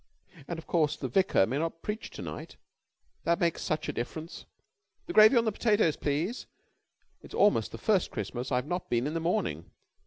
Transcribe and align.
And, 0.47 0.57
of 0.57 0.65
course, 0.65 0.95
the 0.95 1.07
vicar 1.07 1.45
may 1.45 1.59
not 1.59 1.83
preach 1.83 2.09
to 2.09 2.23
night. 2.23 2.55
That 3.23 3.39
makes 3.39 3.61
such 3.61 3.87
a 3.87 3.93
difference. 3.93 4.45
The 5.05 5.13
gravy 5.13 5.37
on 5.37 5.45
the 5.45 5.51
potatoes, 5.51 5.95
please. 5.95 6.47
It's 7.21 7.35
almost 7.35 7.71
the 7.71 7.77
first 7.77 8.09
Christmas 8.09 8.51
I've 8.51 8.65
not 8.65 8.89
been 8.89 9.05
in 9.05 9.13
the 9.13 9.19
morning. 9.19 9.69